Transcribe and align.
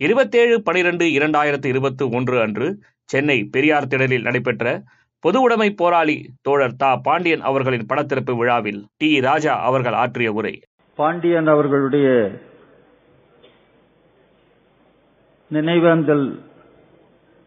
இருபத்தேழு 0.00 0.62
பனிரெண்டு 0.62 1.04
இரண்டாயிரத்து 1.04 1.66
இருபத்தி 1.66 2.04
ஒன்று 2.12 2.40
அன்று 2.40 2.66
சென்னை 3.04 3.44
பெரியார் 3.44 3.86
திடலில் 3.86 4.20
நடைபெற்ற 4.20 4.82
பொது 5.20 5.40
உடைமை 5.40 5.70
போராளி 5.70 6.16
தோழர் 6.42 6.76
தா. 6.76 6.96
பாண்டியன் 6.96 7.40
அவர்களின் 7.40 7.86
படத்திறப்பு 7.88 8.36
விழாவில் 8.36 8.86
டி. 8.96 9.20
ராஜா 9.20 9.54
அவர்கள் 9.60 9.92
ஆற்றிய 9.92 10.32
உரை. 10.32 10.60
பாண்டியன் 10.94 11.46
அவர்களுடைய 11.46 12.08
நினைவேந்தல் 15.52 16.38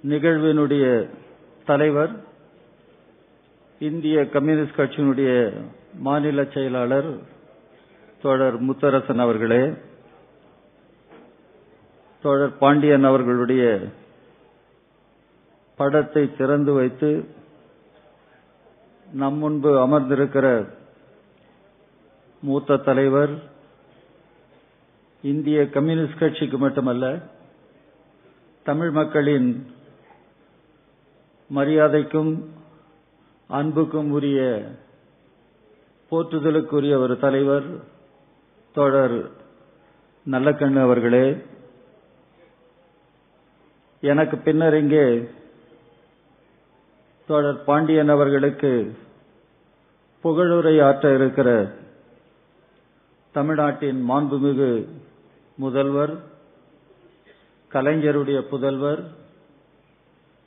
நிகழ்வினுடைய 0.09 1.09
தலைவர் 1.65 2.11
இந்திய 3.79 4.29
கம்யூனிஸ்ட் 4.29 4.79
கட்சியினுடைய 4.79 5.31
மாநில 5.99 6.45
செயலாளர் 6.53 7.09
தோழர் 8.21 8.63
முத்தரசன் 8.63 9.23
அவர்களே. 9.27 9.61
தோழர் 12.21 12.57
பாண்டியன் 12.57 13.03
அவர்களுடைய 13.03 13.63
படத்தை 15.75 16.35
திறந்து 16.35 16.73
வைத்து 16.73 17.25
நம் 19.13 19.37
முன்பு 19.37 19.87
அமர்ந்திருக்கிற 19.87 20.67
மூத்த 22.41 22.77
தலைவர் 22.77 23.33
இந்திய 25.21 25.69
கம்யூனிஸ்ட் 25.69 26.19
கட்சிக்கு 26.19 26.57
மட்டுமல்ல 26.57 27.19
தமிழ் 28.63 28.91
மக்களின் 28.91 29.49
மரியாதைக்கும் 31.55 32.45
அன்புக்கும் 33.47 34.11
உரிய 34.11 34.39
போற்றுதலுக்குரிய 36.11 36.95
ஒரு 36.97 37.19
தலைவர் 37.19 37.65
தோழர் 38.73 39.31
நல்லக்கண்ணு 40.31 40.81
அவர்களே. 40.81 41.45
எனக்கு 44.03 44.37
பின்னர் 44.37 44.77
இங்கே 44.77 45.05
தோழர் 47.29 47.63
பாண்டியன் 47.63 48.09
அவர்களுக்கு 48.09 48.71
புகழுரை 50.23 50.75
ஆற்ற 50.81 51.13
இருக்கிற 51.13 51.49
தமிழ்நாட்டின் 53.35 54.09
மாண்புமிகு 54.09 54.71
முதல்வர் 55.57 56.13
கலைஞருடைய 57.71 58.39
புதல்வர் 58.51 59.01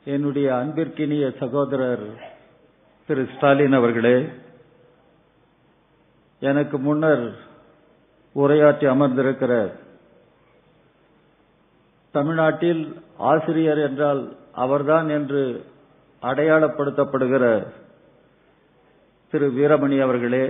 என்னுடைய 0.06 0.48
அன்பிற்கினிய 0.54 1.24
சகோதரர் 1.38 2.04
திரு 3.08 3.22
ஸ்டாலின் 3.26 3.72
அவர்களே 3.72 4.16
எனக்கு 6.42 6.78
முன்னர் 6.78 7.24
உரையாற்றி 8.36 8.86
அமர்ந்திருக்கிற 8.86 9.52
தமிழ்நாட்டில் 12.14 12.82
ஆசிரியர் 13.28 13.78
என்றால் 13.78 14.22
அவர்தான் 14.54 15.08
என்று 15.08 15.42
அடையாளப்படுத்தப்படுகிற 16.22 17.44
திரு 19.32 19.46
வீரமணி 19.50 19.96
அவர்களே 20.00 20.44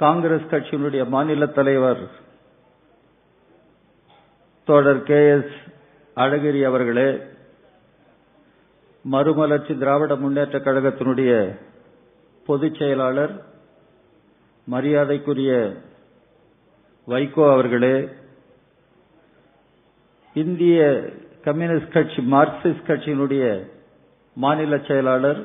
காங்கிரஸ் 0.00 0.50
கட்சியினுடைய 0.50 1.02
மாநில 1.08 1.46
தலைவர் 1.48 2.02
தோழர் 4.68 5.02
கே 5.02 5.20
எஸ் 5.30 5.54
அழகிரி 6.16 6.60
அவர்களே 6.64 7.08
மறுமலர்ச்சி 9.04 9.74
திராவிட 9.78 10.14
முன்னேற்ற 10.16 10.56
கழகத்தினுடைய 10.58 11.32
பொதுச் 12.46 12.78
செயலாளர் 12.78 13.34
மரியாதைக்குரிய 14.66 15.52
வைகோ 17.08 17.44
அவர்களே 17.52 17.96
இந்திய 20.36 20.78
கம்யூனிஸ்ட் 21.44 21.92
கட்சி 21.92 22.20
மார்க்சிஸ்ட் 22.32 22.88
கட்சியினுடைய 22.88 23.44
மாநில 24.36 24.78
செயலாளர் 24.88 25.40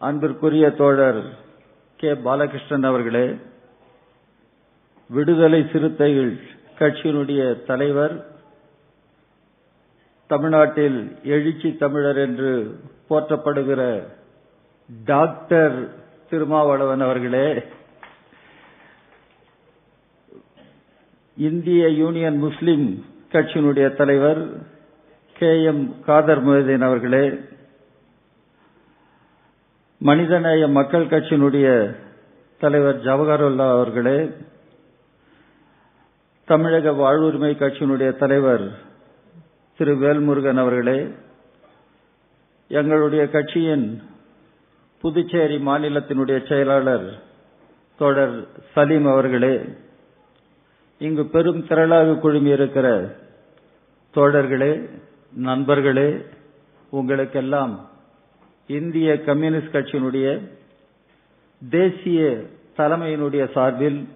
அன்பிற்குரிய 0.00 0.66
தோழர் 0.72 1.20
கே. 2.00 2.10
பாலகிருஷ்ணன் 2.24 2.82
அவர்களே 2.82 3.26
விடுதலை 5.10 5.60
சிறுத்தைகள் 5.72 6.32
கட்சியினுடைய 6.78 7.40
தலைவர் 7.64 8.14
தமிழ்நாட்டில் 10.30 10.98
எழுச்சி 11.26 11.68
தமிழர் 11.76 12.18
என்று 12.18 12.50
போற்றப்படுகிற 13.10 13.80
டாக்டர் 15.06 15.76
திருமாவளவன் 16.30 17.00
அவர்களே 17.00 17.46
இந்திய 21.36 21.88
யூனியன் 21.94 22.38
முஸ்லிம் 22.38 22.86
கட்சியினுடைய 23.32 23.86
தலைவர் 23.94 24.40
கே 25.36 25.50
எம் 25.64 25.82
காதர் 26.06 26.42
முஹதீன் 26.46 26.84
அவர்களே 26.84 27.24
மனிதநேய 30.00 30.68
மக்கள் 30.70 31.10
கட்சியினுடைய 31.10 31.66
தலைவர் 32.60 32.98
ஜவஹருல்லா 33.04 33.66
அவர்களே 33.70 34.18
தமிழக 36.48 36.92
வாழ்வுரிமை 36.92 37.52
கட்சியினுடைய 37.56 38.10
தலைவர் 38.16 38.64
திரு 39.78 39.92
வேல்முருகன் 39.96 40.60
அவர்களே 40.60 40.98
எங்களுடைய 42.70 43.22
கட்சியின் 43.28 43.86
புதுச்சேரி 45.04 45.58
மாநிலத்தினுடைய 45.60 46.38
செயலாளர் 46.48 47.06
தோழர் 48.00 48.36
சலீம் 48.74 49.06
அவர்களே 49.06 49.54
இங்கு 51.00 51.24
பெரும் 51.26 51.66
திரளாக 51.66 52.18
குழுமி 52.18 52.50
இருக்கிற 52.50 53.16
தோழர்களே 54.14 54.88
நண்பர்களே 55.32 56.24
உங்களுக்கெல்லாம் 56.90 57.90
இந்திய 58.66 59.22
கம்யூனிஸ்ட் 59.22 59.74
கட்சியினுடைய 59.74 60.48
தேசிய 61.70 62.44
தலைமையினுடைய 62.76 63.50
சார்பில் 63.50 64.08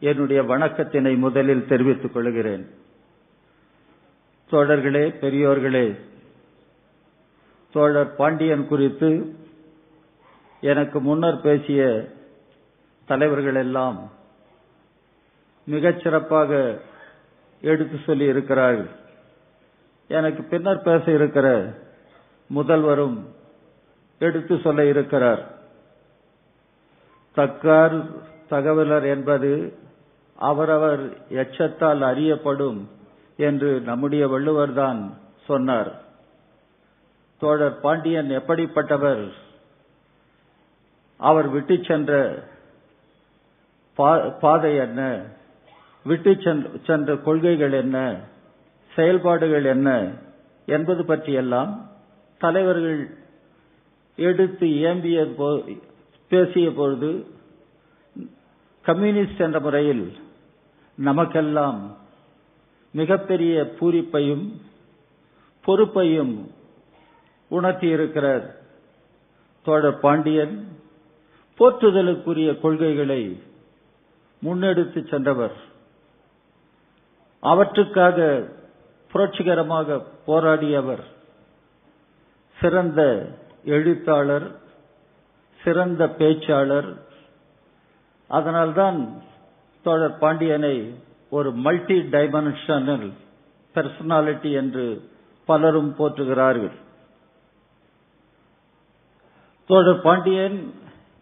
என்னுடைய 0.00 0.42
வணக்கத்தினை 0.42 1.16
முதலில் 1.16 1.66
தெரிவித்துக் 1.66 2.12
கொள்கிறேன். 2.12 2.64
தோழர்களே 4.50 5.04
பெரியோர்களே 5.20 5.98
தோழர் 7.72 8.14
பாண்டியன் 8.14 8.66
குறித்து 8.66 9.36
எனக்கு 10.60 11.00
முன்னர் 11.00 11.40
பேசிய 11.40 12.08
தலைவர்கள் 13.06 13.54
எல்லாம் 13.54 14.10
மிகச் 15.64 16.00
சிறப்பாக 16.00 16.80
எடுத்து 17.60 17.98
சொல்லி 18.06 18.24
இருக்கிறார்கள். 18.24 18.90
எனக்கு 20.08 20.42
பின்னர் 20.42 20.82
பேச 20.82 21.10
இருக்கிற 21.10 21.74
முதல்வரும் 22.54 23.22
எடுத்து 24.18 24.60
சொல்ல 24.62 24.86
இருக்கிறார். 24.86 25.48
தக்கார் 27.36 28.16
தகவலர் 28.50 29.06
என்பது 29.06 29.78
அவரவர் 30.36 31.02
எச்சத்தால் 31.28 32.00
அறியப்படும் 32.00 32.90
என்று 33.36 33.80
நம்முடைய 33.80 34.28
வள்ளுவர் 34.28 34.72
தான் 34.72 35.18
சொன்னார். 35.46 36.00
தோழர் 37.38 37.80
பாண்டியன் 37.80 38.30
எப்படிப்பட்டவர்? 38.30 39.32
அவர் 41.18 41.48
விட்டு 41.48 41.80
சென்ற 41.82 42.42
பாதை 44.40 44.76
என்ன? 44.76 45.22
விட்டு 46.04 46.40
சென்ற 46.86 47.16
கொள்கைகள் 47.16 47.72
என்ன? 47.72 48.20
செயல்பாடுகள் 48.94 49.64
என்ன? 49.64 50.12
என்பது 50.66 51.04
பற்றியெல்லாம் 51.04 51.90
தலைவர்கள் 52.38 53.16
எடுத்து 54.16 54.66
ஏம்பிய 54.66 55.18
பேசிய 56.28 56.72
பொழுது 56.72 57.26
கம்யூனிஸ்ட் 58.84 59.40
என்ற 59.40 59.60
முறையில் 59.60 60.16
நமக்கெல்லாம் 60.96 61.96
மிகப்பெரிய 62.92 63.74
பூரிப்பையும் 63.80 64.60
பொறுப்பையும் 65.64 66.50
உணர்த்தியிருக்கிறார் 67.50 68.46
தோழர் 69.64 70.00
பாண்டியன். 70.00 70.68
போற்றுதலுக்குரிய 71.58 72.60
கொள்கைகளை 72.60 73.42
முன்னெடுத்து 74.44 75.08
சென்றவர் 75.08 75.70
அவற்றுக்காக 77.42 78.18
புரட்சிகரமாக 79.10 79.98
போராடியவர் 80.26 81.04
சிறந்த 82.58 83.00
எழுத்தாளர் 83.76 84.46
சிறந்த 85.60 86.02
பேச்சாளர். 86.18 86.90
அதனால்தான் 88.30 88.98
தோழர் 89.84 90.18
பாண்டியனை 90.18 90.76
ஒரு 91.36 91.50
மல்டி 91.64 91.98
டைமென்ஷனல் 92.14 93.08
பர்சனாலிட்டி 93.74 94.50
என்று 94.60 94.86
பலரும் 95.48 95.92
போற்றுகிறார்கள். 95.98 96.76
தோழர் 99.70 100.00
பாண்டியன் 100.00 100.58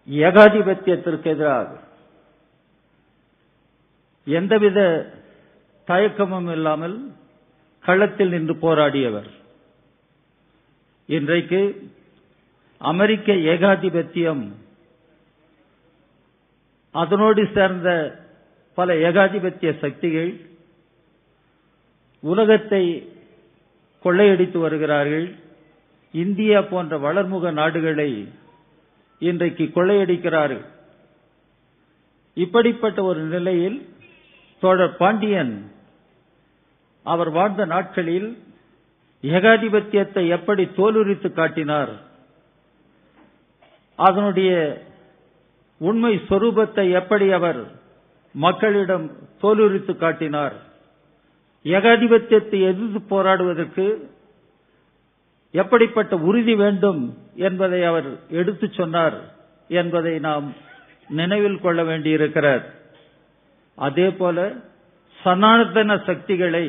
ஏகாதிபத்தியத்திற்கு 0.09 1.29
எதிராக 1.35 1.71
எந்தவித 4.27 4.81
தயக்கமும் 5.91 6.51
இல்லாமல் 6.57 6.97
களத்தில் 7.85 8.33
நின்று 8.35 8.55
போராடியவர். 8.55 9.31
இன்றைக்கு 11.09 11.61
அமெரிக்க 12.81 13.33
ஏகாதிபத்தியம் 13.53 14.45
அதனோடு 16.95 17.43
சேர்ந்த 17.55 17.89
பல 18.79 18.95
ஏகாதிபத்திய 19.09 19.71
சக்திகள் 19.81 20.31
உலகத்தை 22.23 22.85
கொள்ளையடித்து 24.05 24.59
வருகிறார்கள். 24.59 25.27
இந்தியா 26.15 26.59
போன்ற 26.63 26.95
வளர்முக 26.99 27.51
நாடுகளை 27.53 28.11
இன்றைக்கு 29.19 29.65
கொள்ளையடிக்கிறார்கள். 29.75 30.65
இப்படிப்பட்ட 32.37 32.99
ஒரு 33.03 33.21
நிலையில் 33.35 33.79
தோழர் 34.63 34.97
பாண்டியன் 34.97 35.55
அவர் 37.07 37.31
வாழ்ந்த 37.31 37.65
நாட்களில் 37.65 38.29
ஏகாதிபத்தியத்தை 39.25 40.29
எப்படி 40.29 40.65
தோலுரித்து 40.77 41.33
காட்டினார்? 41.33 41.93
அதனுடைய 43.99 44.53
உண்மை 45.81 46.15
சொரூபத்தை 46.29 46.91
எப்படி 46.91 47.33
அவர் 47.33 47.61
மக்களிடம் 48.35 49.07
தோலுரித்து 49.43 49.97
காட்டினார்? 49.97 50.57
ஏகாதிபத்தியத்தை 51.65 52.59
எதிர்த்து 52.71 53.01
போராடுவதற்கு 53.09 53.87
எப்படிப்பட்ட 55.55 56.17
உறுதி 56.17 56.55
வேண்டும் 56.55 57.01
என்பதை 57.37 57.85
அவர் 57.85 58.09
எடுத்துச் 58.31 58.73
சொன்னார் 58.73 59.17
என்பதை 59.69 60.19
நாம் 60.19 60.47
நினைவில் 61.09 61.61
கொள்ள 61.61 61.81
வேண்டியிருக்கிறார் 61.85 62.65
அதே 63.79 64.09
போல 64.11 64.39
சனாதன 65.23 65.99
சக்திகளை 66.07 66.67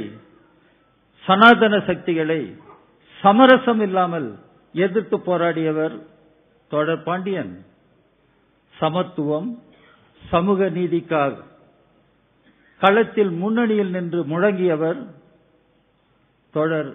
சனாதன 1.26 1.76
சக்திகளை 1.80 2.42
சமரசம் 3.22 3.82
இல்லாமல் 3.82 4.30
எதிர்த்து 4.74 5.18
போராடியவர் 5.18 5.96
தொடர் 6.72 7.04
பாண்டியன். 7.04 7.54
சமத்துவம் 8.80 9.50
சமூக 10.30 10.70
நீதிக்காக 10.70 11.34
களத்தில் 12.82 13.32
முன்னணியில் 13.42 13.90
நின்று 13.90 14.22
முழங்கியவர் 14.24 15.02
தொடர் 16.54 16.92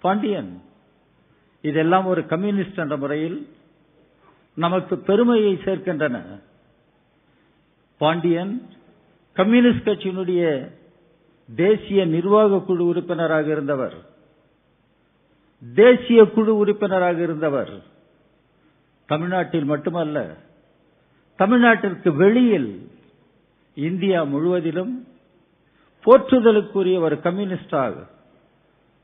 பாண்டியன். 0.00 0.50
இதெல்லாம் 1.62 2.06
ஒரு 2.06 2.22
கம்யூனிஸ்ட் 2.26 2.80
என்ற 2.84 2.96
முறையில் 2.96 3.38
நமக்கு 4.56 4.94
பெருமையை 4.98 5.52
சேர்க்கின்றன. 5.64 6.16
பாண்டியன் 8.00 8.54
கம்யூனிஸ்ட் 9.36 9.88
கட்சியினுடைய 9.88 10.42
தேசிய 11.56 12.06
நிர்வாக 12.06 12.58
குழு 12.58 12.86
உறுப்பினராக 12.86 13.50
இருந்தவர். 13.50 13.96
தேசிய 15.74 16.24
குழு 16.24 16.56
உறுப்பினராக 16.56 17.22
இருந்தவர். 17.22 17.72
தமிழ்நாட்டில் 19.06 19.64
மட்டுமல்ல 19.64 20.36
தமிழ்நாட்டிற்கு 21.36 22.12
வெளியில் 22.12 22.90
இந்தியா 23.74 24.22
முழுவதிலும் 24.22 24.94
போற்றுதலுக்குரிய 26.04 26.98
ஒரு 26.98 27.16
கம்யூனிஸ்டாக 27.22 27.94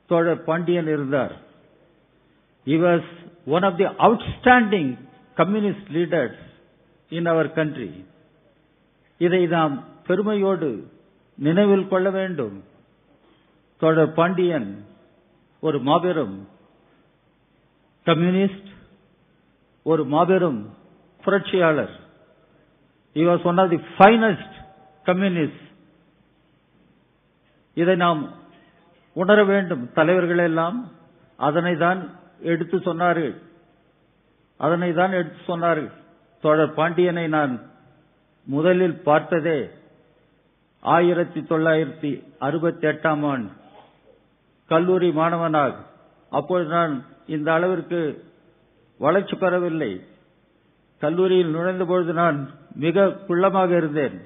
தோழர் 0.06 0.44
பாண்டியன் 0.44 0.87
இருந்தார். 0.87 1.34
He 2.67 2.76
was 2.87 3.05
one 3.44 3.62
of 3.62 3.79
the 3.79 3.88
outstanding 4.06 4.88
communist 5.37 5.87
leaders 5.93 6.34
in 7.11 7.26
our 7.26 7.46
country. 7.52 7.90
இதை 9.27 9.43
நாம் 9.55 9.75
பெருமையோடு 10.07 10.69
நினைவில் 11.47 11.91
கொள்ள 11.93 12.09
வேண்டும். 12.19 12.57
தொடர் 13.83 14.13
பாண்டியன் 14.19 14.71
ஒரு 15.67 15.79
மாபெரும் 15.89 16.37
கம்யூனிஸ்ட் 18.07 18.71
ஒரு 19.91 20.03
மாபெரும் 20.15 20.61
புரட்சியாளர். 21.25 21.95
he 23.17 23.23
was 23.31 23.41
one 23.51 23.59
of 23.63 23.69
the 23.73 23.81
finest 23.99 24.53
communists 25.07 25.65
இதை 27.81 27.95
நாம் 28.05 28.21
உணர 29.21 29.39
வேண்டும் 29.51 29.83
தலைவர்கள் 29.99 30.43
எல்லாம். 30.49 30.79
அதனை 31.49 31.75
தான் 31.85 32.01
எடுத்து 32.53 32.77
சொன்னார்கள். 32.79 33.35
அதனை 34.67 34.89
தான் 34.99 35.13
எடுத்து 35.19 35.41
சொன்னார்கள். 35.51 35.91
தோழர் 36.45 36.77
பாண்டியனை 36.79 37.27
நான் 37.37 37.55
முதலில் 38.47 38.97
பார்த்ததே 39.03 39.71
ஆயிரத்தி 40.83 41.41
தொள்ளாயிரத்தி 41.41 42.11
அறுபத்தி 42.39 42.87
எட்டாம் 42.89 43.25
ஆண்டு. 43.27 43.50
கல்லூரி 44.67 45.11
மாணவனாக. 45.11 45.75
அப்போது 46.31 46.65
நான் 46.67 47.05
இந்த 47.27 47.53
அளவிற்கு 47.53 48.00
வளர்ச்சி 48.99 49.37
பெறவில்லை. 49.37 49.93
கல்லூரியில் 51.00 51.55
நுழைந்த 51.55 51.85
பொழுது 51.85 52.12
நான் 52.12 52.39
மிக 52.75 53.06
குள்ளமாக 53.29 53.71
இருந்தேன். 53.77 54.17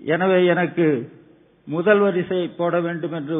எனவே 0.00 0.46
எனக்கு 0.46 0.86
முதல் 1.64 1.98
வரிசை 1.98 2.48
போட 2.48 2.80
வேண்டும் 2.80 3.12
என்று 3.12 3.38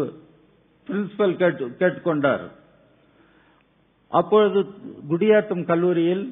பிரின்சிபல் 0.86 1.34
கேட்டுக்கொண்டார். 1.80 2.44
அப்பொழுது 4.08 4.60
குடியாத்தம் 5.10 5.64
கல்லூரியில் 5.64 6.24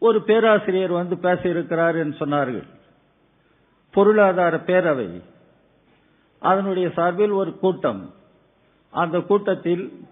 ஒரு 0.00 0.22
பேராசிரியர் 0.22 0.90
வந்து 0.90 1.16
பேசியிருக்கிறார் 1.16 1.98
என்று 1.98 2.26
சொன்னார்கள். 2.26 2.64
பொருளாதார 3.90 4.56
பேரவை. 4.56 5.22
அதனுடைய 6.38 6.90
சார்பில் 6.90 7.30
ஒரு 7.30 7.58
கூட்டம். 7.58 8.14
அந்த 8.90 9.20
கூட்டத்தில் 9.20 10.04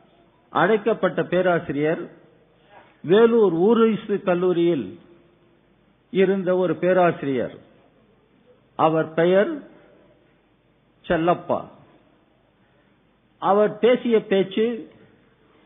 அழைக்கப்பட்ட 0.49 1.23
பேராசிரியர் 1.23 2.11
வேலூர் 3.03 3.53
ஊரிசு 3.53 4.23
கல்லூரியில் 4.23 4.99
இருந்த 6.11 6.57
ஒரு 6.57 6.77
பேராசிரியர். 6.77 7.59
அவர் 8.77 9.15
பெயர் 9.15 9.69
செல்லப்பா. 11.09 11.65
அவர் 13.39 13.79
பேசிய 13.79 14.27
பேச்சு 14.27 14.93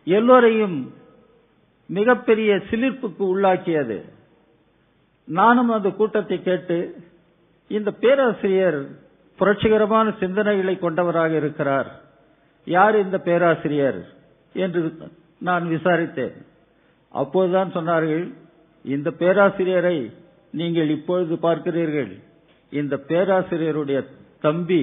எல்லோரையும் 0.04 0.94
மிகப்பெரிய 1.98 2.50
சிலிர்ப்புக்கு 2.70 3.24
உள்ளாக்கியது. 3.32 3.98
நானும் 5.28 5.70
அந்த 5.76 5.88
கூட்டத்தை 5.98 6.38
கேட்டு 6.42 6.78
இந்த 7.70 7.90
பேராசிரியர் 8.02 8.80
புரட்சிகரமான 9.38 10.06
சிந்தனைகளை 10.20 10.74
கொண்டவராக 10.78 11.32
இருக்கிறார். 11.42 11.90
யார் 12.66 12.96
இந்த 13.04 13.18
பேராசிரியர் 13.28 14.00
என்று 14.64 14.80
நான் 15.48 15.64
விசாரித்தேன். 15.74 16.36
அப்போதுதான் 17.14 17.70
சொன்னார்கள் 17.76 18.24
இந்த 18.84 19.08
பேராசிரியரை 19.20 19.96
நீங்கள் 20.60 20.90
இப்பொழுது 20.96 21.34
பார்க்கிறீர்கள். 21.46 22.12
இந்த 22.72 22.94
பேராசிரியருடைய 23.10 23.98
தம்பி 24.46 24.82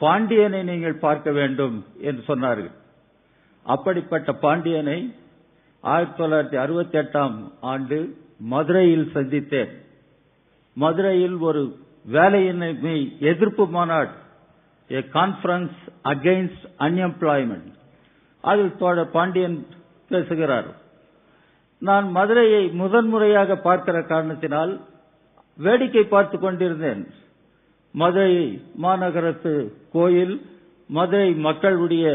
பாண்டியனை 0.00 0.60
நீங்கள் 0.70 1.02
பார்க்க 1.06 1.30
வேண்டும் 1.38 1.76
என்று 2.08 2.22
சொன்னார்கள். 2.30 2.74
அப்படிப்பட்ட 3.66 4.32
பாண்டியனை 4.44 4.98
ஆயிரத்தி 5.80 6.22
தொள்ளாயிரத்தி 6.22 6.56
அறுபத்தி 6.60 6.98
எட்டாம் 6.98 7.52
ஆண்டு 7.60 8.16
மதுரையில் 8.38 9.10
சந்தித்தேன். 9.14 9.72
மதுரையில் 10.72 11.36
ஒரு 11.36 11.76
வேலையின்மை 12.12 13.18
எதிர்ப்பு 13.18 13.66
மாநாடு 13.66 14.10
ஏ 14.90 14.98
கான்பரன்ஸ் 14.98 15.78
அகெயின்ஸ்ட் 16.04 16.66
அன்எம்ப்ளாய்மெண்ட் 16.78 17.72
அதில் 18.40 18.76
தோழர் 18.76 19.10
பாண்டியன் 19.10 19.66
பேசுகிறார். 20.08 20.66
நான் 21.78 22.10
மதுரையை 22.10 22.68
முதன்முறையாக 22.68 23.56
பார்க்கிற 23.56 24.02
காரணத்தினால் 24.02 24.80
வேடிக்கை 25.56 26.04
பார்த்து 26.04 26.38
கொண்டிருந்தேன். 26.38 27.06
மதுரை 27.92 28.62
மாநகரத்து 28.82 29.72
கோயில் 29.92 30.46
மதுரை 30.88 31.34
மக்களுடைய 31.34 32.06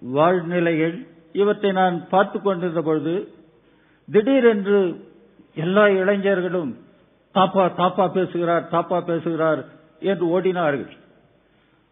வாழ்நிலைகள் 0.00 1.06
இவற்றை 1.32 1.72
நான் 1.72 2.08
பார்த்து 2.08 2.40
கொண்டிருந்த 2.40 2.82
பொழுது 2.82 3.32
திடீரென்று 4.08 5.00
எல்லா 5.54 5.88
இளைஞர்களும் 5.88 6.76
தாப்பா 7.34 7.64
தாப்பா 7.76 8.12
பேசுகிறார் 8.12 8.68
தாப்பா 8.70 9.00
பேசுகிறார் 9.00 9.64
என்று 10.00 10.40
ஓடினார்கள். 10.40 10.96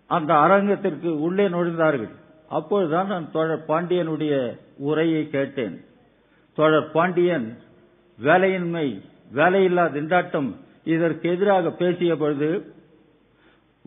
அந்த 0.06 0.34
அரங்கத்திற்கு 0.34 1.20
உள்ளே 1.20 1.48
நுழைந்தார்கள். 1.48 2.10
அப்பொழுதுதான் 2.48 3.06
நான் 3.06 3.30
தோழர் 3.30 3.64
பாண்டியனுடைய 3.68 4.58
உரையை 4.78 5.30
கேட்டேன். 5.30 5.84
தோழர் 6.54 6.90
பாண்டியன் 6.90 7.58
வேலையின்மை 8.22 9.00
வேலையில்லா 9.34 9.84
திண்டாட்டம் 9.90 10.54
இதற்கு 10.84 11.30
எதிராக 11.30 11.70
பேசிய 11.70 12.16
பொழுது 12.16 12.72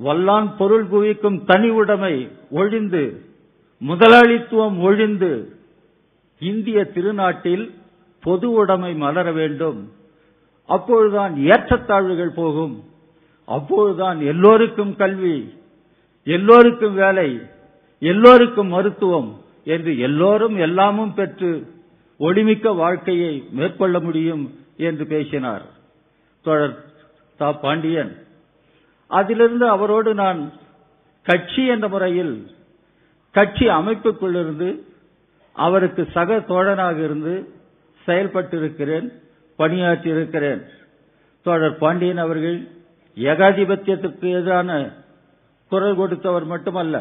வல்லான் 0.04 0.50
பொருள் 0.58 0.88
குவிக்கும் 0.88 1.44
தனி 1.46 1.70
உடைமை 1.70 2.30
ஒழிந்து 2.52 3.26
முதலாளித்துவம் 3.88 4.82
ஒழிந்து 4.82 5.32
இந்திய 6.40 6.80
திருநாட்டில் 6.94 7.72
பொது 8.24 8.52
உடைமை 8.52 8.94
மலர 8.94 9.32
வேண்டும். 9.32 9.92
அப்பொழுதுதான் 10.66 11.36
ஏற்றத்தாழ்வுகள் 11.36 12.34
போகும். 12.36 12.84
அப்பொழுதுதான் 13.46 14.20
எல்லோருக்கும் 14.22 14.96
கல்வி 14.96 15.54
எல்லோருக்கும் 16.24 16.96
வேலை 16.96 17.42
எல்லோருக்கும் 18.00 18.68
மருத்துவம் 18.68 19.30
என்று 19.64 20.00
எல்லோரும் 20.00 20.58
எல்லாமும் 20.58 21.14
பெற்று 21.14 21.52
ஒளிமிக்க 22.20 22.76
வாழ்க்கையை 22.76 23.44
மேற்கொள்ள 23.52 24.00
முடியும் 24.00 24.44
என்று 24.78 25.06
பேசினார் 25.06 25.66
தொடர் 26.44 26.78
தா 27.38 27.52
பாண்டியன். 27.52 28.14
அதிலிருந்து 29.08 29.68
அவரோடு 29.70 30.14
நான் 30.14 30.52
கட்சி 31.24 31.66
என்ற 31.66 31.88
முறையில் 31.88 32.36
கட்சி 33.32 33.66
அமைப்புக்குள்ளிருந்து 33.68 34.70
அவருக்கு 35.56 36.08
சக 36.12 36.36
தோழனாக 36.36 36.98
இருந்து 36.98 37.34
செயல்பட்டிருக்கிறேன் 38.08 39.08
பணியாற்றியிருக்கிறேன். 39.60 40.62
தோழர் 41.46 41.78
பாண்டியன் 41.78 42.18
அவர்கள் 42.18 42.58
ஏகாதிபத்தியத்துக்கு 43.16 44.28
எதிரான 44.40 44.90
குரல் 45.70 45.96
கொடுத்தவர் 45.96 46.46
மட்டுமல்ல 46.46 46.96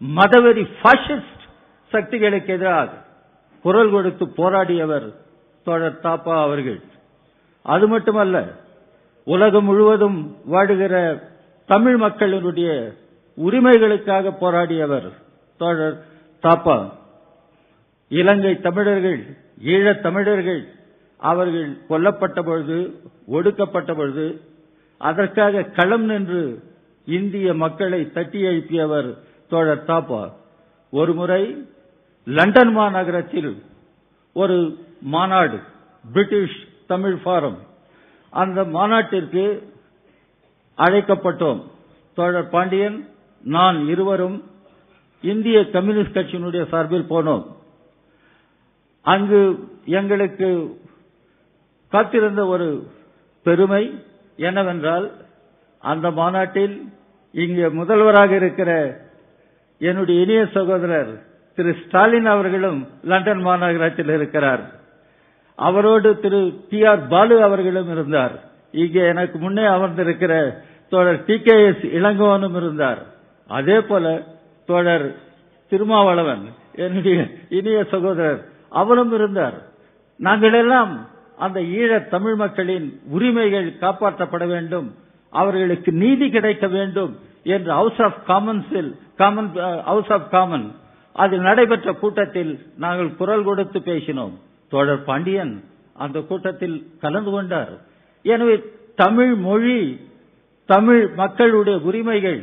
மதவெறி 0.00 0.64
பாசிஸ்ட் 0.82 1.44
சக்திகளுக்கு 1.92 2.52
எதிராக 2.52 2.90
குரல் 3.64 3.90
கொடுத்து 3.90 4.24
போராடியவர் 4.36 5.06
தோழர் 5.64 6.00
தாப்பா 6.02 6.34
அவர்கள். 6.42 6.80
அது 7.62 7.86
மட்டுமல்ல 7.88 8.36
உலகம் 9.24 9.64
முழுவதும் 9.64 10.18
வாடுகிற 10.52 11.22
தமிழ் 11.66 12.02
மக்களினுடைய 12.02 12.68
உரிமைகளுக்காக 13.38 14.32
போராடியவர் 14.40 15.08
தோழர் 15.58 16.04
தாப்பா. 16.42 16.76
இலங்கை 18.08 18.60
தமிழர்கள் 18.60 19.20
ஈழத் 19.62 20.02
தமிழர்கள் 20.02 20.62
அவர்கள் 21.16 21.70
கொல்லப்பட்ட 21.88 22.42
பொழுது 22.42 22.78
ஒடுக்கப்பட்ட 23.26 23.94
பொழுது 23.94 24.40
அதற்காக 24.98 25.62
களம் 25.62 26.04
நின்று 26.04 26.62
இந்திய 27.06 27.54
மக்களை 27.54 28.12
தட்டி 28.12 28.42
எழுப்பியவர் 28.42 29.10
தோழர் 29.48 29.84
தாப்பா. 29.86 30.32
ஒருமுறை 30.90 31.42
லண்டன் 32.24 32.76
மாநகரத்தில் 32.78 33.62
ஒரு 34.32 34.56
மாநாடு 35.00 35.58
பிரிட்டிஷ் 36.12 36.58
தமிழ் 36.86 37.18
ஃபாரம் 37.24 37.58
அந்த 38.30 38.64
மாநாட்டிற்கு 38.64 39.44
அழைக்கப்பட்டோம். 40.76 41.60
தோழர் 42.14 42.48
பாண்டியன் 42.48 43.08
நான் 43.44 43.88
இருவரும் 43.88 44.38
இந்திய 45.24 45.58
கம்யூனிஸ்ட் 45.76 46.16
கட்சியினுடைய 46.16 46.62
சார்பில் 46.72 47.10
போனோம். 47.10 47.44
அங்கு 49.04 49.40
எங்களுக்கு 50.00 50.48
காத்திருந்த 51.92 52.42
ஒரு 52.46 52.68
பெருமை 53.46 53.82
என்னவென்றால் 54.48 55.06
அந்த 55.82 56.06
மாநாட்டில் 56.10 56.76
இங்கே 57.34 57.68
முதல்வராக 57.80 58.30
இருக்கிற 58.36 58.70
என்னுடைய 59.80 60.22
இனிய 60.24 60.42
சகோதரர் 60.56 61.12
திரு 61.58 61.72
ஸ்டாலின் 61.82 62.28
அவர்களும் 62.34 62.80
லண்டன் 63.10 63.42
மாநகராட்சியில் 63.46 64.16
இருக்கிறார். 64.18 64.62
அவரோடு 65.58 66.10
திரு 66.22 66.40
டி 66.70 66.80
ஆர் 66.84 67.02
பாலு 67.06 67.36
அவர்களும் 67.42 67.90
இருந்தார். 67.94 68.34
இங்கே 68.72 69.02
எனக்கு 69.12 69.36
முன்னே 69.38 69.64
அமர்ந்திருக்கிற 69.76 70.32
தோழர் 70.92 71.24
டி 71.24 71.36
கே 71.46 71.56
எஸ் 71.66 71.84
இளங்கோவனும் 71.98 72.56
இருந்தார். 72.60 73.00
அதே 73.50 73.78
போல 73.80 74.04
தோழர் 74.68 75.06
திருமாவளவன் 75.70 76.44
என்னுடைய 76.84 77.18
இனிய 77.58 77.78
சகோதரர் 77.92 78.40
அவரும் 78.80 79.12
இருந்தார். 79.18 79.56
நாங்கள் 80.26 80.56
எல்லாம் 80.62 80.92
அந்த 81.44 81.58
ஈழத் 81.78 82.10
தமிழ் 82.14 82.36
மக்களின் 82.42 82.86
உரிமைகள் 83.16 83.68
காப்பாற்றப்பட 83.82 84.44
வேண்டும் 84.54 84.88
அவர்களுக்கு 85.32 85.90
நீதி 86.02 86.26
கிடைக்க 86.30 86.66
வேண்டும் 86.76 87.12
என்று 87.54 87.70
ஹவுஸ் 87.78 88.00
ஆஃப் 88.06 88.20
காமன்ஸில் 88.30 88.90
காமன் 89.20 89.50
ஹவுஸ் 89.90 90.12
ஆஃப் 90.16 90.30
காமன் 90.30 90.66
அதில் 91.22 91.46
நடைபெற்ற 91.48 91.92
கூட்டத்தில் 91.92 92.52
நாங்கள் 92.84 93.10
குரல் 93.20 93.46
கொடுத்து 93.48 93.78
பேசினோம். 93.90 94.34
தோழர் 94.72 95.04
பாண்டியன் 95.08 95.54
அந்த 96.04 96.18
கூட்டத்தில் 96.30 96.76
கலந்து 97.00 97.30
கொண்டார். 97.30 97.72
எனவே 98.32 98.56
தமிழ் 99.04 99.34
மொழி 99.48 99.80
தமிழ் 100.68 101.02
மக்களுடைய 101.20 101.76
உரிமைகள் 101.88 102.40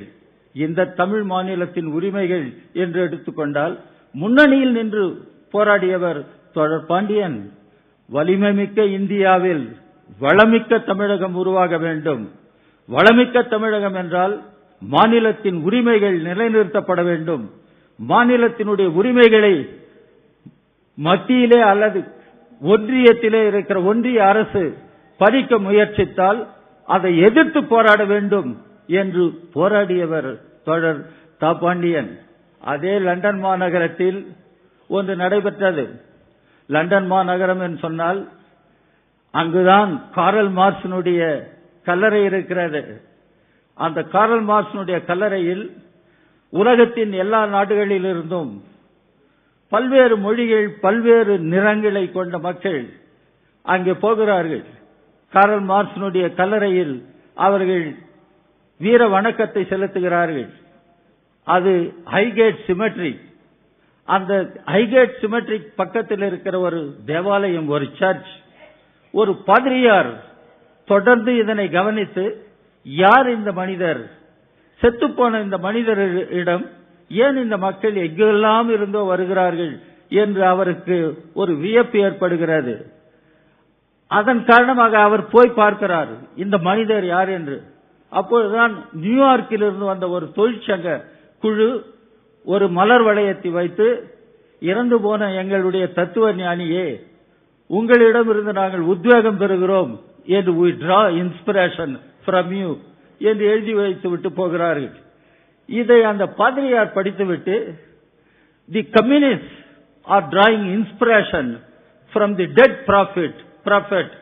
இந்த 0.55 0.85
தமிழ் 0.85 1.23
மாநிலத்தின் 1.23 1.85
உரிமைகள் 1.85 2.53
என்று 2.73 3.01
எடுத்துக்கொண்டால் 3.01 3.79
முன்னணியில் 4.11 4.71
நின்று 4.71 5.29
போராடியவர் 5.53 6.25
தொடர் 6.53 6.85
பாண்டியன். 6.85 7.51
வலிமைமிக்க 8.13 8.87
இந்தியாவில் 8.91 9.75
வளமிக்க 10.19 10.79
தமிழகம் 10.79 11.35
உருவாக 11.35 11.77
வேண்டும். 11.77 12.31
வளமிக்க 12.87 13.41
தமிழகம் 13.41 13.93
என்றால் 13.93 14.43
மாநிலத்தின் 14.79 15.63
உரிமைகள் 15.63 16.21
நிலைநிறுத்தப்பட 16.21 17.03
வேண்டும். 17.03 17.51
மாநிலத்தினுடைய 18.09 18.85
உரிமைகளை 18.85 19.69
மத்தியிலே 20.95 21.61
அல்லது 21.61 22.03
ஒன்றியத்திலே 22.63 23.47
இருக்கிற 23.47 23.81
ஒன்றிய 23.81 24.25
அரசு 24.25 24.77
பறிக்க 25.17 25.59
முயற்சித்தால் 25.59 26.47
அதை 26.85 27.17
எதிர்த்து 27.17 27.63
போராட 27.63 28.05
வேண்டும். 28.05 28.64
என்று 28.87 29.23
போராடியவர் 29.53 30.39
தொடர் 30.63 30.99
தாப்பாண்டியன். 31.41 32.11
அதே 32.61 32.99
லண்டன் 32.99 33.43
மாநகரத்தில் 33.43 34.25
ஒன்று 34.87 35.15
நடைபெற்றது. 35.15 35.99
லண்டன் 36.67 37.07
மாநகரம் 37.07 37.61
என்று 37.61 37.77
சொன்னால் 37.77 38.29
அங்குதான் 39.31 40.11
காரல் 40.11 40.51
மார்க்சினுடைய 40.51 41.21
கல்லறை 41.83 42.23
இருக்கிறது. 42.23 43.01
அந்த 43.73 44.03
காரல் 44.03 44.45
மார்க்சினுடைய 44.47 45.05
கல்லறையில் 45.05 45.71
உலகத்தின் 46.49 47.11
எல்லா 47.13 47.45
நாடுகளிலிருந்தும் 47.45 48.51
பல்வேறு 49.69 50.17
மொழிகள் 50.17 50.69
பல்வேறு 50.69 51.39
நிறங்களை 51.39 52.11
கொண்ட 52.11 52.37
மக்கள் 52.37 52.89
அங்கே 53.61 53.93
போகிறார்கள். 53.93 54.63
காரல் 55.33 55.65
மார்க்சினுடைய 55.65 56.25
கல்லறையில் 56.33 57.05
அவர்கள் 57.35 57.95
வீர 58.77 59.07
வணக்கத்தை 59.07 59.63
செலுத்துகிறார்கள். 59.63 60.49
அது 61.43 61.93
ஹைகேட் 62.05 62.55
சிமெட்ரி. 62.67 63.19
அந்த 64.03 64.51
ஹைகேட் 64.65 65.11
சிமெட்ரி 65.21 65.61
பக்கத்தில் 65.75 66.21
இருக்கிற 66.21 66.59
ஒரு 66.59 66.95
தேவாலயம் 67.05 67.67
ஒரு 67.67 67.87
சர்ச். 67.99 68.25
ஒரு 69.11 69.35
பாதிரியார் 69.35 70.23
தொடர்ந்து 70.85 71.37
இதனை 71.37 71.69
கவனித்து 71.69 72.45
யார் 72.83 73.29
இந்த 73.29 73.51
மனிதர்? 73.51 74.11
செத்துப்போன 74.81 75.43
இந்த 75.43 75.57
மனிதரிடம் 75.57 76.69
ஏன் 77.09 77.37
இந்த 77.37 77.57
மக்கள் 77.57 77.93
எங்கெல்லாம் 77.93 78.69
இருந்தோ 78.69 78.99
வருகிறார்கள்? 78.99 79.79
என்று 80.09 80.45
அவருக்கு 80.45 81.23
ஒரு 81.33 81.55
வியப்பு 81.55 81.99
ஏற்படுகிறது. 81.99 82.91
அதன் 84.07 84.45
காரணமாக 84.45 84.99
அவர் 84.99 85.27
போய் 85.27 85.51
பார்க்கிறார் 85.55 86.07
இந்த 86.35 86.57
மனிதர் 86.57 87.05
யார்? 87.05 87.29
என்று. 87.29 87.73
அப்பொழுதுதான் 88.17 88.73
நியூயார்க்கிலிருந்து 89.03 89.85
வந்த 89.91 90.05
ஒரு 90.15 90.25
தொழிற்சங்க 90.37 90.89
குழு 91.43 91.67
ஒரு 92.47 92.65
மலர் 92.77 93.03
வளையத்தை 93.07 93.51
வைத்து 93.59 93.87
இறந்து 94.61 94.97
போன 95.05 95.29
எங்களுடைய 95.41 95.85
தத்துவ 95.99 96.25
ஞானியே 96.41 96.87
உங்களிடமிருந்து 97.69 98.53
நாங்கள் 98.59 98.83
உத்வேகம் 98.93 99.39
பெறுகிறோம் 99.41 99.93
என்று 100.37 100.51
we 100.59 100.69
draw 100.83 100.99
inspiration 101.21 101.95
from 102.25 102.53
you 102.59 102.69
என்று 103.21 103.43
எழுதி 103.53 103.73
வைத்து 103.79 104.07
விட்டு 104.11 104.29
போகிறார்கள். 104.39 104.95
இதை 105.69 105.99
அந்த 106.11 106.23
பாதிரியார் 106.39 106.95
படித்துவிட்டு 106.97 107.55
the 108.69 108.81
communist 108.97 109.53
are 110.07 110.25
drawing 110.33 110.67
inspiration 110.77 111.51
from 112.13 112.33
the 112.41 112.47
dead 112.59 112.77
prophet 112.89 113.39
prophet 113.67 114.13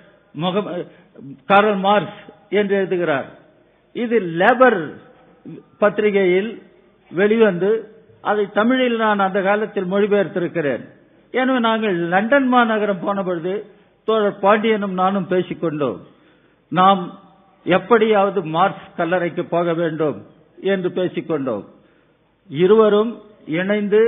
Karl 1.51 1.81
Marx 1.87 2.21
என்று 2.59 2.73
எழுதுகிறார். 2.81 3.29
இது 3.95 4.17
லேபர் 4.41 4.79
பத்திரிகையில் 5.81 6.51
வெளிவந்து 7.11 7.71
அதை 8.29 8.43
தமிழில் 8.57 8.97
நான் 9.03 9.23
அந்த 9.25 9.39
காலத்தில் 9.47 9.91
மொழிபெயர்த்திருக்கிறேன். 9.93 10.83
எனவே 11.33 11.59
நாங்கள் 11.67 11.95
லண்டன் 12.13 12.47
மாநகரம் 12.53 13.03
போன 13.05 13.23
பொழுது 13.27 13.53
தோழர் 14.07 14.41
பாண்டியனும் 14.45 14.95
நானும் 15.01 15.27
பேசிக்கொண்டோம். 15.33 15.99
நாம் 16.71 17.01
எப்படியாவது 17.65 18.39
மார்க்ஸ் 18.55 18.87
கல்லறைக்கு 18.99 19.43
போக 19.55 19.73
வேண்டும் 19.81 20.17
என்று 20.73 20.89
பேசிக்கொண்டோம். 20.99 21.65
இருவரும் 22.49 23.11
இணைந்து 23.59 24.01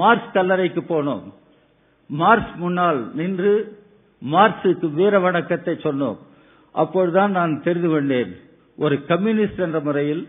மார்க்ஸ் 0.00 0.34
கல்லறைக்கு 0.36 0.82
போனோம். 0.92 1.24
மார்க்ஸ் 2.10 2.54
முன்னால் 2.62 3.00
நின்று 3.18 3.52
மார்க்சுக்கு 4.22 4.86
வீர 4.98 5.14
வணக்கத்தை 5.26 5.74
சொன்னோம். 5.86 6.18
அப்பொழுதுதான் 6.74 7.32
நான் 7.38 7.52
தெரிந்து 7.66 7.90
கொண்டேன். 7.92 8.32
ஒரு 8.80 8.96
கம்யூனிஸ்ட் 9.06 9.58
என்ற 9.58 9.78
முறையில் 9.80 10.22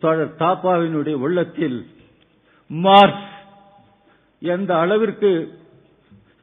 தோழர் 0.00 0.34
தாப்பாவினுடைய 0.38 1.14
உள்ளத்தில் 1.14 1.78
மார்க்ஸ் 2.66 3.32
எந்த 4.40 4.70
அளவிற்கு 4.78 5.30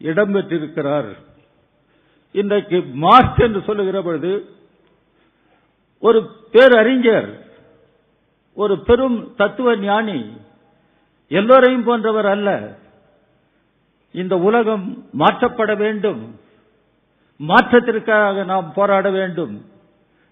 இடம்பெற்றிருக்கிறார் 0.01 1.09
இன்றைக்கு 2.31 2.77
மார்க்ஸ் 3.05 3.41
என்று 3.41 3.61
சொல்லுகிற 3.61 4.01
பொழுது 4.01 4.31
ஒரு 5.99 6.19
பேரறிஞர் 6.51 7.29
ஒரு 8.53 8.75
பெரும் 8.83 9.17
தத்துவ 9.35 9.77
ஞானி 9.77 10.19
எல்லோரையும் 11.27 11.83
போன்றவர் 11.83 12.25
அல்ல. 12.25 12.49
இந்த 14.11 14.37
உலகம் 14.37 14.85
மாற்றப்பட 15.19 15.77
வேண்டும். 15.77 16.39
மாற்றத்திற்காக 17.47 18.45
நாம் 18.45 18.73
போராட 18.73 19.09
வேண்டும். 19.09 19.55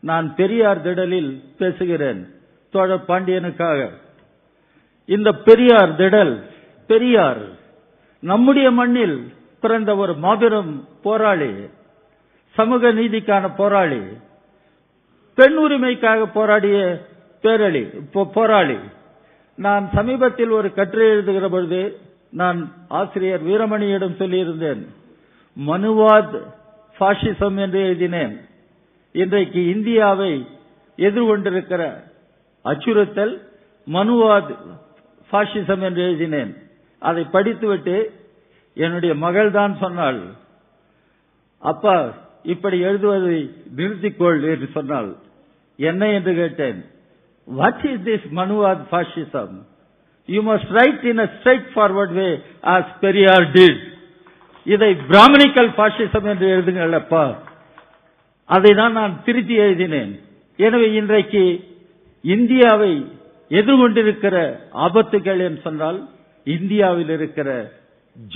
நான் 0.02 0.36
பெரியார் 0.36 0.84
திடலில் 0.86 1.44
பேசுகிறேன். 1.58 2.28
தோழர் 2.72 3.04
பாண்டியனுக்காக. 3.08 3.90
இந்த 5.06 5.32
பெரியார் 5.32 5.96
திடல் 5.96 6.42
பெரியார் 6.88 7.42
நம்முடைய 8.20 8.72
மண்ணில் 8.72 9.34
பிறந்த 9.62 9.96
ஒரு 9.96 10.14
மாபெரும் 10.16 10.88
போராளி 11.04 11.52
சமூக 12.54 12.94
நீதிக்கான 12.94 13.56
போராளி 13.56 14.02
பெண் 15.36 15.58
உரிமைக்காக 15.58 16.26
போராடிய 16.26 17.06
பேரளி 17.42 17.84
போராளி. 18.34 18.78
நான் 19.56 19.90
சமீபத்தில் 19.94 20.50
ஒரு 20.50 20.74
கட்டுரை 20.74 21.08
எழுதுகிற 21.08 21.50
பொழுது 21.50 22.00
நான் 22.30 22.74
ஆசிரியர் 22.88 23.44
வீரமணியிடம் 23.44 24.20
சொல்லியிருந்தேன் 24.20 24.86
மனுவாத் 25.68 26.42
பாஷிசம் 27.00 27.56
என்று 27.56 27.80
எழுதினேன். 27.80 28.40
இன்றைக்கு 29.12 29.68
இந்தியாவை 29.68 30.48
எதிர்கொண்டிருக்கிற 30.98 31.82
அச்சுறுத்தல் 32.66 33.34
மனுவாத் 33.88 34.52
பாஷிசம் 35.32 35.80
என்று 35.80 36.02
எழுதினேன். 36.04 36.54
அதை 37.00 37.24
படித்துவிட்டு 37.24 37.96
என்னுடைய 38.74 39.16
மகள் 39.16 39.52
தான் 39.52 39.78
சொன்னாள். 39.80 40.22
அப்பா 41.58 42.14
இப்படி 42.44 42.80
எழுதுவதை 42.80 43.52
நிறுத்திக்கொள் 43.78 44.42
என்று 44.54 44.70
சொன்னாள். 44.74 45.16
என்ன 45.78 46.10
என்று 46.10 46.34
கேட்டேன். 46.36 46.86
What 47.46 47.84
is 47.84 48.04
this 48.06 48.28
Manuvad 48.36 48.84
fascism 48.92 49.56
you 50.26 50.54
must 50.54 50.72
write 50.80 51.04
in 51.04 51.18
a 51.18 51.30
straightforward 51.76 52.14
way 52.14 52.40
as 52.64 52.92
Periyar 53.00 53.52
did 53.52 53.82
இதை 54.66 54.92
பிராமணிக்கல் 55.10 55.72
பாஷிசம் 55.78 56.24
என்று 56.24 56.48
எழுதுங்கள் 56.58 56.92
அப்பா. 56.92 57.24
அதை 58.52 58.72
தான் 58.80 58.96
நான் 59.00 59.14
திருத்தி 59.26 59.56
எழுதினேன். 59.66 60.14
எனவே 60.60 60.88
இன்றைக்கு 61.00 61.44
இந்தியாவை 62.24 62.94
எதிர்கொண்டிருக்கிற 63.52 64.36
ஆபத்துகள் 64.86 65.42
என்று 65.48 65.62
சொன்னால் 65.62 66.00
இந்தியாவில் 66.48 67.12
இருக்கிற 67.18 67.50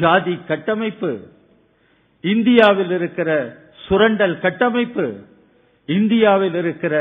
ஜாதி 0.01 0.35
கட்டமைப்பு 0.49 1.11
இந்தியாவில் 2.23 2.93
இருக்கிற 2.97 3.29
சுரண்டல் 3.85 4.35
கட்டமைப்பு 4.39 5.05
இந்தியாவில் 5.89 6.57
இருக்கிற 6.61 6.95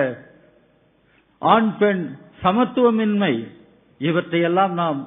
ஆண் 1.42 1.70
பெண் 1.80 2.02
சமத்துவமின்மை 2.42 3.34
இவற்றையெல்லாம் 4.00 4.74
நாம் 4.82 5.00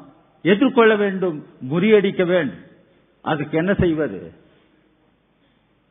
எதிர்கொள்ள 0.46 0.94
வேண்டும் 0.96 1.38
முறியடிக்க 1.72 2.22
வேண்டும். 2.26 2.64
அதுக்கு 3.26 3.56
என்ன 3.58 3.74
செய்வது? 3.84 4.20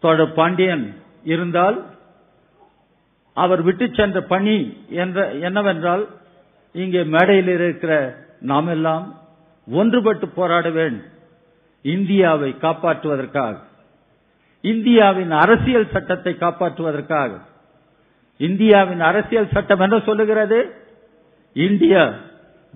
தோழர் 0.03 0.37
பாண்டியன் 0.39 0.85
இருந்தால் 1.33 1.79
அவர் 3.43 3.63
விட்டு 3.63 3.87
சென்ற 3.93 4.19
பணி 4.33 4.59
என்ற 5.03 5.19
என்னவென்றால் 5.47 6.05
இங்கே 6.73 7.03
மேடையில் 7.05 7.49
இருக்கிற 7.49 7.93
நாம் 8.41 8.69
எல்லாம் 8.69 9.05
ஒன்றுபட்டு 9.71 10.27
போராட 10.35 10.67
வேண்டும். 10.71 11.09
இந்தியாவை 11.83 12.51
காப்பாற்றுவதற்காக. 12.61 13.55
இந்தியாவின் 14.63 15.33
அரசியல் 15.45 15.93
சட்டத்தை 15.93 16.33
காப்பாற்றுவதற்காக. 16.41 17.33
இந்தியாவின் 18.41 19.03
அரசியல் 19.11 19.53
சட்டம் 19.53 19.81
என்ன 19.81 19.99
சொல்லுகிறது? 19.99 20.59
India 21.57 22.03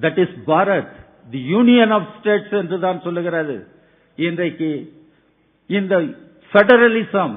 that 0.00 0.20
is 0.24 0.36
Bharat 0.46 0.94
the 1.30 1.40
union 1.54 1.90
of 1.90 2.10
states 2.18 2.54
என்று 2.62 2.78
தான் 2.80 3.00
சொல்லுகிறது. 3.00 3.56
இன்றைக்கு 4.16 4.70
இந்த 5.70 5.94
பெடரலிசம் 6.52 7.36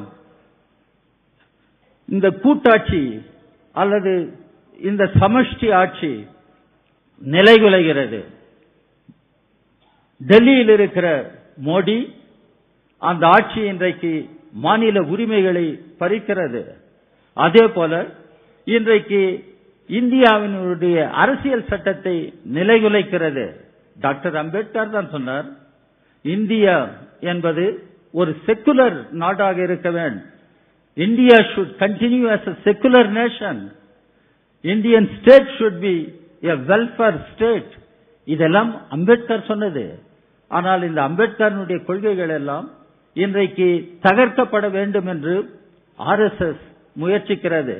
இந்த 2.13 2.27
கூட்டாட்சி 2.43 3.03
அல்லது 3.81 4.13
இந்த 4.89 5.03
சமஷ்டி 5.21 5.69
ஆட்சி 5.81 6.13
நிலைகுலைகிறது. 7.21 8.19
டெல்லியில் 10.21 10.71
இருக்கிற 10.77 11.07
மோடி 11.67 11.97
அந்த 13.09 13.23
ஆட்சி 13.35 13.61
இன்றைக்கு 13.71 14.11
மாநில 14.65 15.01
உரிமைகளை 15.13 15.65
பறிக்கிறது. 16.01 16.61
அதே 17.45 17.65
போல 17.77 17.93
இன்றைக்கு 18.75 19.21
இந்தியாவினுடைய 19.99 20.97
அரசியல் 21.23 21.69
சட்டத்தை 21.71 22.15
நிலைகுலைக்கிறது. 22.57 23.45
டாக்டர் 24.05 24.35
அம்பேத்கர் 24.41 24.95
தான் 24.97 25.09
சொன்னார் 25.15 25.47
இந்தியா 26.35 26.75
என்பது 27.31 27.65
ஒரு 28.19 28.31
செக்குலர் 28.45 28.97
நாடாக 29.23 29.57
இருக்க 29.67 29.89
வேண்டும். 29.97 30.27
India 30.97 31.37
should 31.51 31.71
continue 31.79 32.27
as 32.29 32.43
a 32.47 32.55
secular 32.65 33.05
nation. 33.11 33.55
Indian 34.65 35.05
state 35.17 35.47
should 35.57 35.77
be 35.81 35.95
a 36.45 36.57
welfare 36.69 37.17
state. 37.33 37.71
இதெல்லாம் 38.27 38.69
அம்பேத்கர் 38.95 39.49
சொன்னது 39.49 39.85
ஆனால் 40.51 40.83
இந்த 40.87 40.99
அம்பேத்கருடைய 41.07 41.79
கொள்கைகள் 41.87 42.33
எல்லாம் 42.37 42.67
இன்றைக்கு 43.15 43.67
தகர்க்கப்பட 44.05 44.65
வேண்டும் 44.75 45.07
என்று 45.13 45.33
ஆர்எஸ்எஸ் 45.99 46.63
முயற்சிக்கிறது 46.95 47.75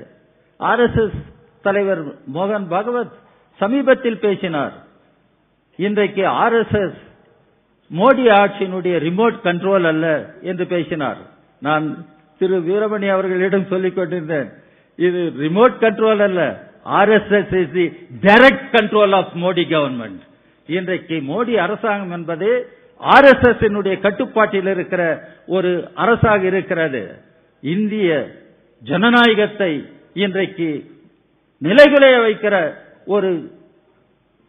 ஆர்எஸ்எஸ் 0.59 1.19
தலைவர் 1.65 2.01
மோகன் 2.35 2.67
பாகவத் 2.73 3.13
சமீபத்தில் 3.59 4.19
பேசினார் 4.25 4.75
இன்றைக்கு 5.79 6.23
ஆர்எஸ்எஸ் 6.43 6.99
மோடி 7.91 8.25
ஆட்சியினுடைய 8.41 8.95
ரிமோட் 9.07 9.37
கண்ட்ரோல் 9.47 9.87
அல்ல 9.91 10.07
என்று 10.51 10.65
பேசினார் 10.73 11.21
நான் 11.61 11.87
திரு 12.39 12.57
வீரமணி 12.67 13.07
அவர்களிடம் 13.15 13.69
சொல்லிக் 13.69 13.95
கொண்டிருந்தேன். 13.95 14.49
இது 14.95 15.19
ரிமோட் 15.39 15.75
கண்ட்ரோல் 15.83 16.23
அல்ல. 16.27 16.41
RSS 16.99 17.53
is 17.61 17.73
the 17.77 17.85
direct 18.27 18.65
control 18.75 19.13
of 19.19 19.33
Modi 19.43 19.63
government 19.73 20.21
இன்றைக்கு 20.69 21.15
மோடி 21.31 21.53
அரசாங்கம் 21.65 22.15
என்பது 22.17 22.49
ஆர்எஸ்எஸ் 23.01 23.99
கட்டுப்பாட்டில் 23.99 24.67
இருக்கிற 24.67 25.03
ஒரு 25.47 25.71
அரசாக 25.93 26.41
இருக்கிறது. 26.45 27.01
இந்திய 27.61 28.09
ஜனநாயகத்தை 28.81 29.71
இன்றைக்கு 30.13 30.69
நிலைகுலைய 31.61 32.15
வைக்கிற 32.27 32.55
ஒரு 33.05 33.31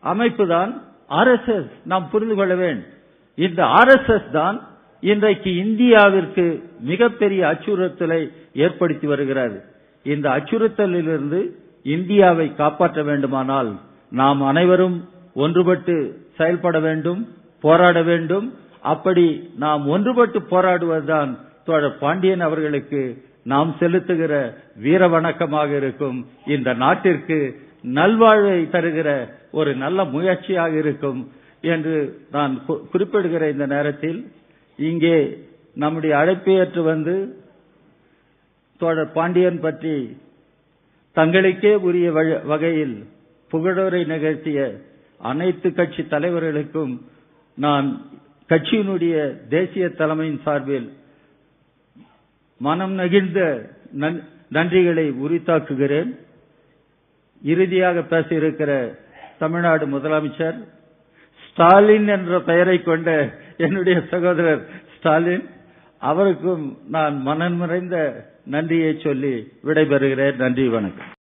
அமைப்பு 0.03 0.45
தான் 0.47 0.71
ஆர்எஸ்எஸ் 1.11 1.71
நாம் 1.85 2.11
புரிந்து 2.13 2.35
கொள்ள 2.35 2.55
வேண்டும். 2.55 2.93
இந்த 3.35 3.61
ஆர்எஸ்எஸ் 3.79 4.31
தான் 4.31 4.57
இன்றைக்கு 5.05 5.51
இந்தியாவிற்கு 5.51 6.63
மிகப்பெரிய 6.81 7.47
அச்சுறுத்தலை 7.47 8.29
ஏற்படுத்தி 8.55 9.07
வருகிறது. 9.07 9.61
இந்த 10.03 10.31
அச்சுறுத்தலிலிருந்து 10.31 11.51
இந்தியாவை 11.83 12.55
காப்பாற்ற 12.55 13.03
வேண்டுமானால் 13.03 13.81
நாம் 14.11 14.43
அனைவரும் 14.43 15.09
ஒன்றுபட்டு 15.37 16.11
செயல்பட 16.37 16.81
வேண்டும் 16.81 17.29
போராட 17.61 18.03
வேண்டும். 18.03 18.55
அப்படி 18.81 19.51
நாம் 19.57 19.89
ஒன்றுபட்டு 19.89 20.37
போராடுவதுதான் 20.51 21.39
தோழர் 21.65 21.99
பாண்டியன் 21.99 22.41
அவர்களுக்கு 22.41 23.25
நாம் 23.45 23.77
செலுத்துகிற 23.81 24.55
வீர 24.77 25.09
வணக்கமாக 25.09 25.77
இருக்கும். 25.77 26.27
இந்த 26.47 26.73
நாட்டிற்கு 26.73 27.61
நல்வாழ்வை 27.83 28.71
தருகிற 28.71 29.29
ஒரு 29.53 29.75
நல்ல 29.75 30.05
முயற்சியாக 30.05 30.79
இருக்கும் 30.79 31.31
என்று 31.61 32.21
நான் 32.31 32.61
கு- 32.69 32.89
குறிப்பிடுகிற 32.91 33.51
இந்த 33.51 33.67
நேரத்தில் 33.67 34.33
இங்கே 34.77 35.47
நம்முடைய 35.75 36.19
அழைப்பை 36.19 36.55
ஏற்று 36.55 36.83
வந்து 36.83 37.43
தோழர் 38.81 39.13
பாண்டியன் 39.13 39.61
பற்றி 39.61 40.17
தங்களுக்கே 41.17 41.75
உரிய 41.75 42.11
வகையில் 42.45 43.07
புகழுரை 43.53 44.07
நிகழ்த்திய 44.07 44.81
அனைத்து 45.19 45.73
கட்சி 45.73 46.03
தலைவர்களுக்கும் 46.03 47.07
நான் 47.55 48.07
கட்சியினுடைய 48.49 49.17
தேசிய 49.49 49.89
தலைமையின் 49.89 50.41
சார்பில் 50.45 50.93
மனம் 52.61 52.99
நெகிழ்ந்த 52.99 53.41
நன்- 53.99 54.23
நன்றிகளை 54.53 55.13
உரித்தாக்குகிறேன். 55.25 56.11
இறுதியாக 57.43 58.01
பேசியிருக்கிற 58.01 58.99
தமிழ்நாடு 59.39 59.87
முதலமைச்சர் 59.87 60.59
ஸ்டாலின் 61.47 62.09
என்ற 62.09 62.41
பெயரை 62.41 62.83
கொண்ட 62.83 63.39
என்னுடைய 63.57 64.03
சகோதரர் 64.11 64.67
ஸ்டாலின் 64.99 65.49
அவருக்கும் 65.99 66.79
நான் 66.89 67.23
மனம் 67.23 67.57
நிறைந்த 67.57 68.27
நன்றியை 68.45 68.99
சொல்லி 69.03 69.53
விடைபெறுகிறேன். 69.65 70.37
நன்றி 70.37 70.69
வணக்கம். 70.69 71.13